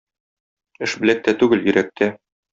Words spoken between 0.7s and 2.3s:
Эш беләктә түгел, йөрәктә.